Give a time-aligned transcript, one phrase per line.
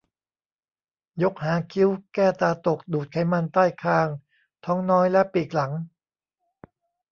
[1.23, 4.07] ยกหางคิ้ว แก้ตาตก ดูดไขมันใต้คาง
[4.65, 5.71] ท้องน้อย และปีกหลัง